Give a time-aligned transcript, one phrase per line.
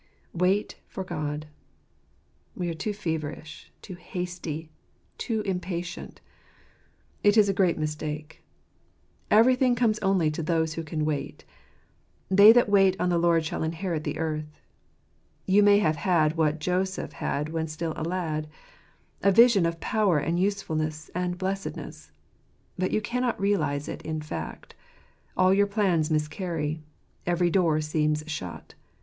[0.33, 1.45] Wait for God
[2.01, 4.71] / We are too feverish, too hasty,
[5.19, 6.21] too impatient.
[7.21, 8.41] It is a great mistake.
[9.29, 11.45] Everything comes only to those who can wait."
[12.39, 14.59] They that wait on the Lord shall inherit the earth."
[15.45, 18.47] You may have had what Joseph had when still a lad—
[19.21, 22.11] a vision of power and usefulness and blessedness.
[22.75, 24.73] But you cannot realize it in fact
[25.37, 26.81] All your plans miscarry.
[27.27, 28.73] Every door seems shut.